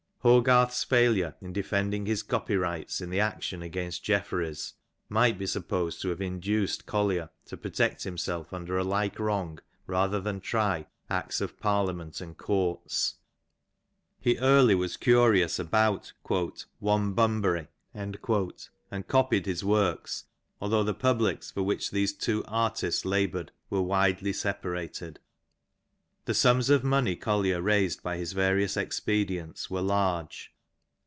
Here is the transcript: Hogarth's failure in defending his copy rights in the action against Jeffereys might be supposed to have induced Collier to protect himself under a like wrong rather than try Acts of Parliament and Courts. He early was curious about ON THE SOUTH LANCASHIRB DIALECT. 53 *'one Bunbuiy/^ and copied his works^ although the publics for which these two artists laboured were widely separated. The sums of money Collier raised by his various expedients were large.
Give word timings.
Hogarth's 0.23 0.83
failure 0.83 1.33
in 1.41 1.51
defending 1.51 2.05
his 2.05 2.21
copy 2.21 2.55
rights 2.55 3.01
in 3.01 3.09
the 3.09 3.19
action 3.19 3.63
against 3.63 4.03
Jeffereys 4.03 4.73
might 5.09 5.39
be 5.39 5.47
supposed 5.47 5.99
to 6.01 6.09
have 6.09 6.21
induced 6.21 6.85
Collier 6.85 7.31
to 7.47 7.57
protect 7.57 8.03
himself 8.03 8.53
under 8.53 8.77
a 8.77 8.83
like 8.83 9.17
wrong 9.17 9.57
rather 9.87 10.19
than 10.21 10.39
try 10.39 10.85
Acts 11.09 11.41
of 11.41 11.59
Parliament 11.59 12.21
and 12.21 12.37
Courts. 12.37 13.15
He 14.19 14.37
early 14.37 14.75
was 14.75 14.95
curious 14.95 15.57
about 15.57 15.81
ON 15.81 15.91
THE 15.91 15.97
SOUTH 15.97 16.03
LANCASHIRB 16.03 16.25
DIALECT. 16.27 16.57
53 16.59 16.87
*'one 16.87 17.15
Bunbuiy/^ 17.15 18.69
and 18.91 19.07
copied 19.07 19.47
his 19.47 19.63
works^ 19.63 20.25
although 20.61 20.83
the 20.83 20.93
publics 20.93 21.49
for 21.49 21.63
which 21.63 21.89
these 21.89 22.13
two 22.13 22.43
artists 22.47 23.05
laboured 23.05 23.51
were 23.71 23.81
widely 23.81 24.33
separated. 24.33 25.19
The 26.25 26.35
sums 26.35 26.69
of 26.69 26.83
money 26.83 27.15
Collier 27.15 27.63
raised 27.63 28.03
by 28.03 28.17
his 28.17 28.33
various 28.33 28.77
expedients 28.77 29.71
were 29.71 29.81
large. 29.81 30.53